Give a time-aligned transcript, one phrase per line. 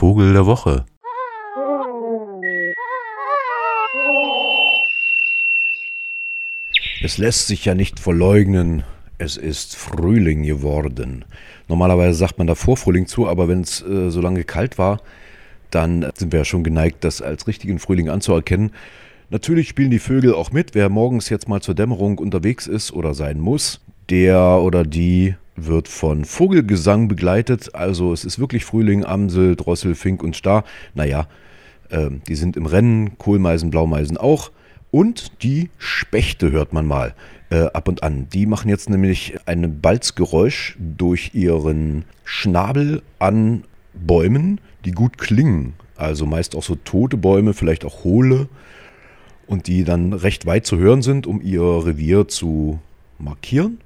[0.00, 0.86] Vogel der Woche.
[7.04, 8.82] Es lässt sich ja nicht verleugnen,
[9.18, 11.26] es ist Frühling geworden.
[11.68, 15.02] Normalerweise sagt man da Vorfrühling zu, aber wenn es äh, so lange kalt war,
[15.70, 18.70] dann sind wir ja schon geneigt, das als richtigen Frühling anzuerkennen.
[19.28, 20.74] Natürlich spielen die Vögel auch mit.
[20.74, 25.34] Wer morgens jetzt mal zur Dämmerung unterwegs ist oder sein muss, der oder die
[25.66, 27.74] wird von Vogelgesang begleitet.
[27.74, 30.64] Also es ist wirklich Frühling, Amsel, Drossel, Fink und Star.
[30.94, 31.26] Naja,
[31.90, 34.50] äh, die sind im Rennen, Kohlmeisen, Blaumeisen auch.
[34.90, 37.14] Und die Spechte hört man mal
[37.50, 38.28] äh, ab und an.
[38.32, 43.64] Die machen jetzt nämlich ein Balzgeräusch durch ihren Schnabel an
[43.94, 45.74] Bäumen, die gut klingen.
[45.96, 48.48] Also meist auch so tote Bäume, vielleicht auch hohle
[49.46, 52.78] und die dann recht weit zu hören sind, um ihr Revier zu
[53.18, 53.78] markieren.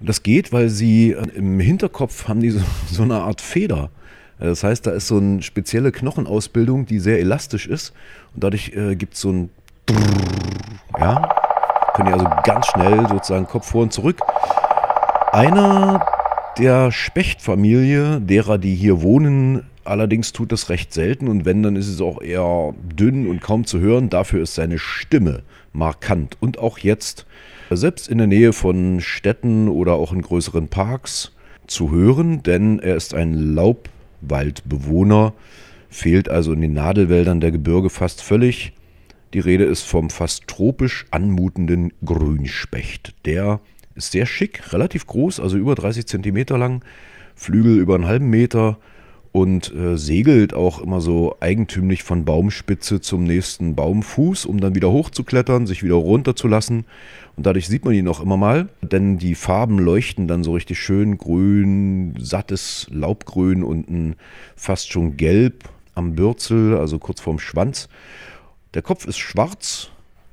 [0.00, 3.90] Und das geht, weil sie äh, im Hinterkopf haben die so, so eine Art Feder.
[4.38, 7.92] Äh, das heißt, da ist so eine spezielle Knochenausbildung, die sehr elastisch ist.
[8.34, 9.50] Und dadurch äh, gibt es so ein
[10.98, 11.28] ja,
[11.94, 14.20] können die also ganz schnell sozusagen Kopf vor und zurück.
[15.32, 16.04] Einer
[16.58, 21.88] der Spechtfamilie, derer, die hier wohnen, allerdings tut das recht selten und wenn, dann ist
[21.88, 24.10] es auch eher dünn und kaum zu hören.
[24.10, 27.26] Dafür ist seine Stimme markant und auch jetzt,
[27.70, 31.32] selbst in der Nähe von Städten oder auch in größeren Parks,
[31.66, 35.32] zu hören, denn er ist ein Laubwaldbewohner,
[35.88, 38.72] fehlt also in den Nadelwäldern der Gebirge fast völlig.
[39.34, 43.14] Die Rede ist vom fast tropisch anmutenden Grünspecht.
[43.24, 43.60] Der
[43.94, 46.84] ist sehr schick, relativ groß, also über 30 Zentimeter lang,
[47.36, 48.78] Flügel über einen halben Meter
[49.32, 54.90] und äh, segelt auch immer so eigentümlich von Baumspitze zum nächsten Baumfuß, um dann wieder
[54.90, 56.84] hochzuklettern, sich wieder runterzulassen.
[57.36, 60.80] Und dadurch sieht man ihn auch immer mal, denn die Farben leuchten dann so richtig
[60.80, 64.16] schön grün, sattes Laubgrün und ein
[64.56, 67.88] fast schon gelb am Bürzel, also kurz vorm Schwanz.
[68.74, 69.90] Der Kopf ist schwarz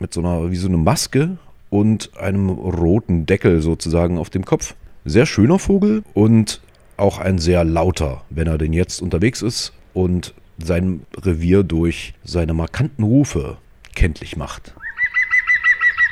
[0.00, 1.38] mit so einer, wie so eine Maske
[1.68, 4.74] und einem roten Deckel sozusagen auf dem Kopf.
[5.04, 6.60] Sehr schöner Vogel und
[7.00, 12.54] auch ein sehr lauter, wenn er denn jetzt unterwegs ist und sein Revier durch seine
[12.54, 13.58] markanten Rufe
[13.94, 14.74] kenntlich macht.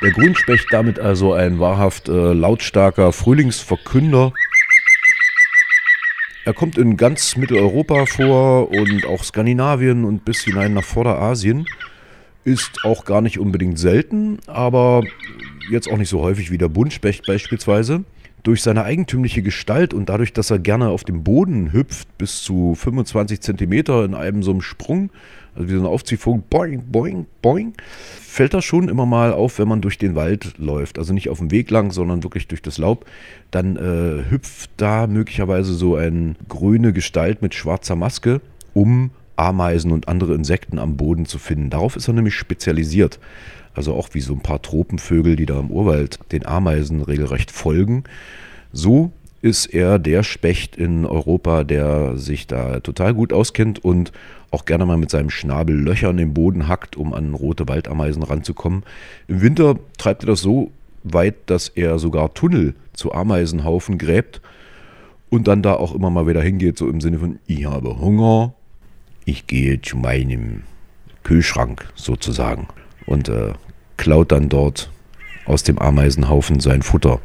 [0.01, 4.31] Der Grünspecht damit also ein wahrhaft äh, lautstarker Frühlingsverkünder.
[6.45, 11.65] Er kommt in ganz Mitteleuropa vor und auch Skandinavien und bis hinein nach Vorderasien.
[12.45, 15.03] Ist auch gar nicht unbedingt selten, aber
[15.69, 18.05] jetzt auch nicht so häufig wie der Buntspecht beispielsweise.
[18.43, 22.75] Durch seine eigentümliche Gestalt und dadurch, dass er gerne auf dem Boden hüpft, bis zu
[22.75, 25.11] 25 Zentimeter in einem so einem Sprung,
[25.55, 27.73] also wie so ein Aufziehvogel, boing, boing, boing,
[28.21, 30.99] fällt das schon immer mal auf, wenn man durch den Wald läuft.
[30.99, 33.05] Also nicht auf dem Weg lang, sondern wirklich durch das Laub.
[33.51, 38.41] Dann äh, hüpft da möglicherweise so eine grüne Gestalt mit schwarzer Maske
[38.73, 41.69] um Ameisen und andere Insekten am Boden zu finden.
[41.69, 43.19] Darauf ist er nämlich spezialisiert.
[43.73, 48.03] Also auch wie so ein paar Tropenvögel, die da im Urwald den Ameisen regelrecht folgen.
[48.73, 49.11] So
[49.41, 54.11] ist er der Specht in Europa, der sich da total gut auskennt und
[54.51, 58.23] auch gerne mal mit seinem Schnabel Löcher in den Boden hackt, um an rote Waldameisen
[58.23, 58.83] ranzukommen.
[59.27, 60.71] Im Winter treibt er das so
[61.03, 64.41] weit, dass er sogar Tunnel zu Ameisenhaufen gräbt
[65.29, 68.53] und dann da auch immer mal wieder hingeht, so im Sinne von, ich habe Hunger,
[69.29, 70.63] ich gehe zu meinem
[71.23, 72.67] Kühlschrank sozusagen
[73.05, 73.53] und äh,
[73.97, 74.91] klaut dann dort
[75.45, 77.19] aus dem Ameisenhaufen sein Futter.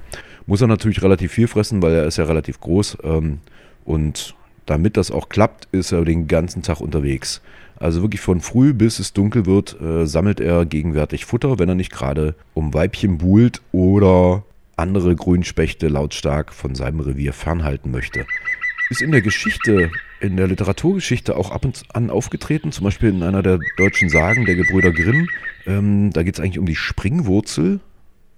[0.46, 3.38] Muss er natürlich relativ viel fressen, weil er ist ja relativ groß ähm,
[3.84, 4.34] und
[4.66, 7.42] damit das auch klappt, ist er den ganzen Tag unterwegs.
[7.76, 11.74] Also wirklich von früh bis es dunkel wird, äh, sammelt er gegenwärtig Futter, wenn er
[11.74, 14.44] nicht gerade um Weibchen buhlt oder
[14.76, 18.26] andere Grünspechte lautstark von seinem Revier fernhalten möchte
[18.90, 19.90] ist in der Geschichte,
[20.20, 24.44] in der Literaturgeschichte auch ab und an aufgetreten, zum Beispiel in einer der deutschen Sagen
[24.44, 25.28] der Gebrüder Grimm.
[25.66, 27.80] Ähm, da geht es eigentlich um die Springwurzel.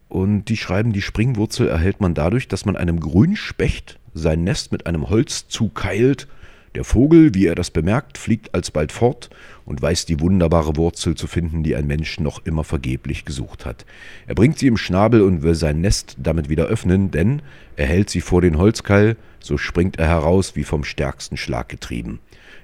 [0.08, 4.86] Und die schreiben, die Springwurzel erhält man dadurch, dass man einem Grünspecht sein Nest mit
[4.86, 6.28] einem Holz zukeilt
[6.76, 9.30] der Vogel, wie er das bemerkt, fliegt alsbald fort
[9.64, 13.86] und weiß die wunderbare Wurzel zu finden, die ein Mensch noch immer vergeblich gesucht hat.
[14.26, 17.40] Er bringt sie im Schnabel und will sein Nest damit wieder öffnen, denn
[17.76, 22.20] er hält sie vor den Holzkeil, so springt er heraus wie vom stärksten Schlag getrieben.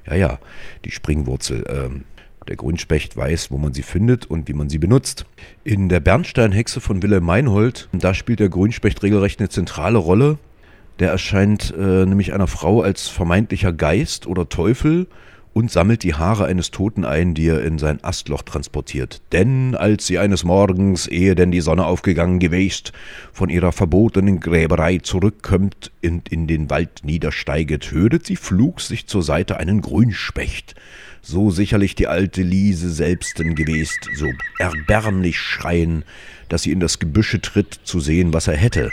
[0.07, 0.39] Ja, ja,
[0.85, 1.65] die Springwurzel.
[1.69, 2.05] Ähm,
[2.49, 5.25] der Grünspecht weiß, wo man sie findet und wie man sie benutzt.
[5.65, 10.39] In der Bernsteinhexe von Wilhelm Meinhold, da spielt der Grünspecht regelrecht eine zentrale Rolle.
[10.99, 15.07] Der erscheint äh, nämlich einer Frau als vermeintlicher Geist oder Teufel
[15.55, 19.21] und sammelt die Haare eines Toten ein, die er in sein Astloch transportiert.
[19.33, 22.91] Denn als sie eines Morgens, ehe denn die Sonne aufgegangen gewesen,
[23.33, 29.23] von ihrer verbotenen Gräberei zurückkommt und in den Wald niedersteiget, höret sie flugs sich zur
[29.23, 30.75] Seite einen Grünspecht,
[31.21, 34.27] so sicherlich die alte Liese selbsten gewesen, so
[34.59, 36.05] erbärmlich schreien,
[36.49, 38.91] dass sie in das Gebüsche tritt, zu sehen, was er hätte.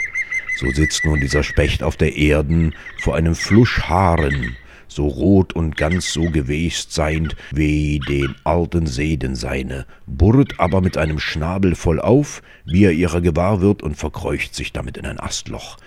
[0.56, 4.56] So sitzt nun dieser Specht auf der Erden vor einem Flusch Haaren,
[4.90, 10.96] so rot und ganz so gewest seind wie den alten Seden seine, burrt aber mit
[10.96, 15.20] einem Schnabel voll auf, wie er ihrer gewahr wird und verkreucht sich damit in ein
[15.20, 15.78] Astloch.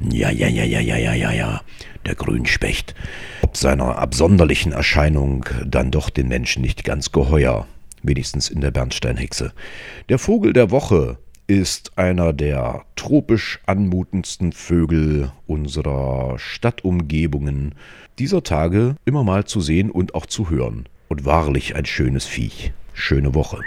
[0.00, 1.60] Ja, ja, ja, ja, ja, ja, ja, ja,
[2.04, 2.94] der Grünspecht,
[3.42, 7.66] ob seiner absonderlichen Erscheinung dann doch den Menschen nicht ganz geheuer,
[8.02, 9.52] wenigstens in der Bernsteinhexe.
[10.08, 17.74] Der Vogel der Woche ist einer der tropisch anmutendsten Vögel unserer Stadtumgebungen
[18.18, 20.88] dieser Tage immer mal zu sehen und auch zu hören.
[21.08, 22.72] Und wahrlich ein schönes Viech.
[22.94, 23.60] Schöne Woche.